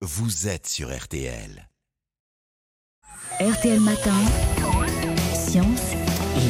[0.00, 1.68] vous êtes sur RTL.
[3.40, 4.14] RTL Matin,
[5.34, 5.87] Science.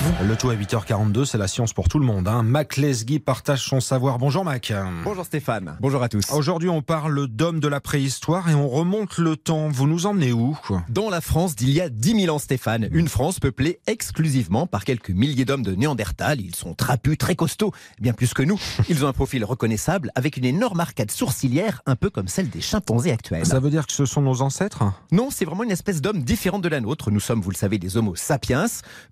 [0.00, 2.26] Le tout à 8h42, c'est la science pour tout le monde.
[2.26, 2.42] Hein.
[2.42, 4.16] Mac Lesguy partage son savoir.
[4.16, 4.72] Bonjour Mac.
[5.04, 6.30] Bonjour Stéphane, bonjour à tous.
[6.32, 9.68] Aujourd'hui, on parle d'hommes de la préhistoire et on remonte le temps.
[9.68, 10.56] Vous nous emmenez où
[10.88, 14.84] Dans la France d'il y a 10 000 ans Stéphane, une France peuplée exclusivement par
[14.84, 16.40] quelques milliers d'hommes de Néandertal.
[16.40, 18.58] Ils sont trapus, très costauds, bien plus que nous.
[18.88, 22.62] Ils ont un profil reconnaissable avec une énorme arcade sourcilière, un peu comme celle des
[22.62, 23.44] chimpanzés actuels.
[23.44, 24.82] Ça veut dire que ce sont nos ancêtres?
[25.12, 27.10] Non, c'est vraiment une espèce d'homme différente de la nôtre.
[27.10, 28.64] Nous sommes, vous le savez, des Homo sapiens.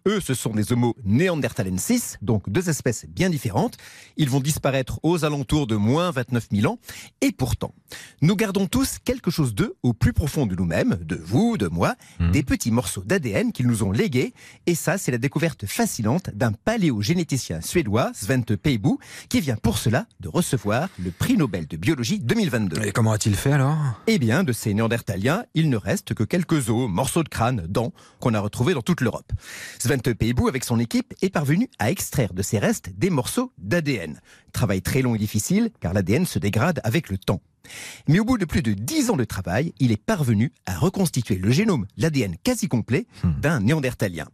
[0.07, 3.77] Eux, ce sont des Homo neanderthalensis, donc deux espèces bien différentes.
[4.17, 6.79] Ils vont disparaître aux alentours de moins 29 000 ans.
[7.21, 7.75] Et pourtant,
[8.23, 11.95] nous gardons tous quelque chose d'eux au plus profond de nous-mêmes, de vous, de moi,
[12.21, 12.31] Mhm.
[12.33, 14.33] des petits morceaux d'ADN qu'ils nous ont légués.
[14.67, 20.07] Et ça, c'est la découverte fascinante d'un paléogénéticien suédois, Svante Pääbo, qui vient pour cela
[20.21, 22.83] de recevoir le prix Nobel de biologie 2022.
[22.85, 23.77] Et comment a-t-il fait alors?
[24.07, 27.93] Eh bien, de ces néandertaliens, il ne reste que quelques os, morceaux de crâne, dents,
[28.21, 29.31] qu'on a retrouvés dans toute l'Europe.
[29.79, 34.21] Svante Pääbo, avec son équipe, est parvenu à extraire de ces restes des morceaux d'ADN.
[34.53, 37.41] Travail très long et difficile, car l'ADN se dégrade avec le temps.
[38.07, 41.37] Mais au bout de plus de 10 ans de travail, il est parvenu à reconstituer
[41.37, 43.07] le génome, l'ADN quasi complet,
[43.41, 44.29] d'un néandertalien.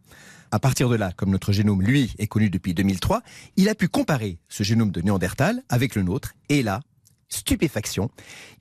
[0.51, 3.21] À partir de là, comme notre génome, lui, est connu depuis 2003,
[3.55, 6.81] il a pu comparer ce génome de Néandertal avec le nôtre, et là,
[7.29, 8.09] stupéfaction,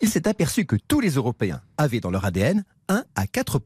[0.01, 3.61] il s'est aperçu que tous les Européens avaient dans leur ADN 1 à 4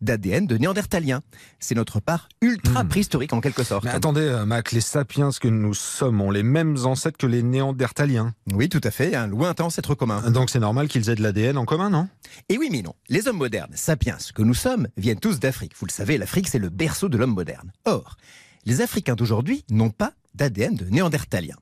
[0.00, 1.22] d'ADN de néandertalien.
[1.58, 3.84] C'est notre part ultra préhistorique en quelque sorte.
[3.84, 7.42] Mais attendez, euh, Mac, les sapiens que nous sommes ont les mêmes ancêtres que les
[7.42, 8.34] néandertaliens.
[8.52, 10.30] Oui, tout à fait, un lointain ancêtre commun.
[10.30, 12.08] Donc c'est normal qu'ils aient de l'ADN en commun, non?
[12.48, 12.94] Et oui, mais non.
[13.08, 15.72] Les hommes modernes, sapiens, que nous sommes, viennent tous d'Afrique.
[15.78, 17.72] Vous le savez, l'Afrique, c'est le berceau de l'homme moderne.
[17.84, 18.16] Or,
[18.64, 21.56] les Africains d'aujourd'hui n'ont pas d'ADN de néandertalien.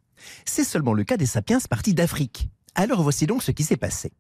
[0.45, 2.49] C'est seulement le cas des sapiens partis d'Afrique.
[2.75, 4.13] Alors voici donc ce qui s'est passé.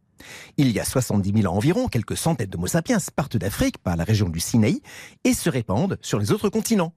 [0.56, 4.04] Il y a 70 000 ans environ, quelques centaines d'Homo sapiens partent d'Afrique par la
[4.04, 4.80] région du Sinaï
[5.24, 6.92] et se répandent sur les autres continents.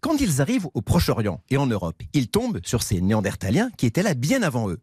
[0.00, 4.02] Quand ils arrivent au Proche-Orient et en Europe, ils tombent sur ces néandertaliens qui étaient
[4.02, 4.80] là bien avant eux.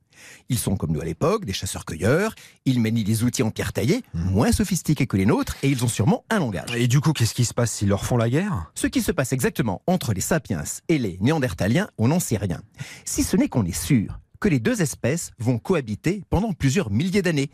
[0.49, 2.35] Ils sont comme nous à l'époque, des chasseurs-cueilleurs,
[2.65, 5.87] ils manient des outils en pierre taillée, moins sophistiqués que les nôtres, et ils ont
[5.87, 6.75] sûrement un langage.
[6.75, 8.71] Et du coup, qu'est-ce qui se passe s'ils leur font la guerre?
[8.75, 12.61] Ce qui se passe exactement entre les sapiens et les néandertaliens, on n'en sait rien.
[13.05, 17.21] Si ce n'est qu'on est sûr que les deux espèces vont cohabiter pendant plusieurs milliers
[17.21, 17.51] d'années.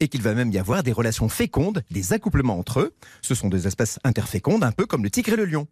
[0.00, 2.94] Et qu'il va même y avoir des relations fécondes, des accouplements entre eux.
[3.22, 5.68] Ce sont des espèces interfécondes, un peu comme le tigre et le lion.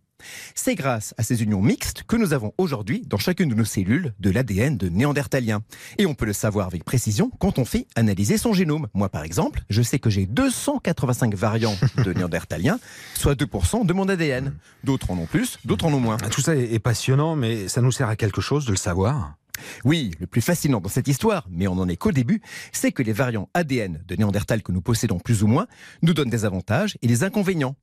[0.55, 4.15] C'est grâce à ces unions mixtes que nous avons aujourd'hui dans chacune de nos cellules
[4.21, 5.63] de l'ADN de néandertalien.
[5.99, 8.87] Et on peut le savoir avec précision quand on fait analyser son génome.
[8.95, 12.79] Moi, par exemple, je sais que j'ai 285 variants de néandertalien,
[13.15, 14.55] soit 2% de mon ADN.
[14.85, 16.17] D'autres en ont plus, d'autres en ont moins.
[16.17, 19.35] Tout ça est est passionnant, mais ça nous sert à quelque chose de le savoir
[19.85, 22.41] Oui, le plus fascinant dans cette histoire, mais on n'en est qu'au début,
[22.73, 25.67] c'est que les variants ADN de Néandertal que nous possédons plus ou moins
[26.03, 27.77] nous donnent des avantages et des inconvénients.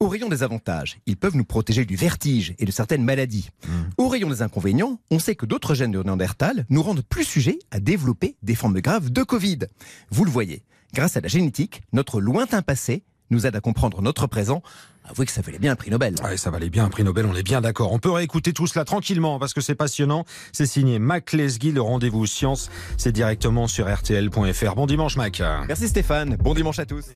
[0.00, 3.50] Au rayon des avantages, ils peuvent nous protéger du vertige et de certaines maladies.
[3.98, 7.58] Au rayon des inconvénients, on sait que d'autres gènes de Néandertal nous rendent plus sujets
[7.70, 9.60] à développer des formes graves de Covid.
[10.10, 10.62] Vous le voyez,
[10.94, 14.62] grâce à la génétique, notre lointain passé nous aide à comprendre notre présent.
[15.08, 16.14] Avouez que ça valait bien un prix Nobel.
[16.24, 17.92] Ouais, ça valait bien un prix Nobel, on est bien d'accord.
[17.92, 20.24] On peut réécouter tout cela tranquillement parce que c'est passionnant.
[20.52, 22.70] C'est signé Mac Lesguy, le rendez-vous science.
[22.96, 24.74] C'est directement sur rtl.fr.
[24.74, 25.42] Bon dimanche, Mac.
[25.68, 27.06] Merci Stéphane, bon dimanche à tous.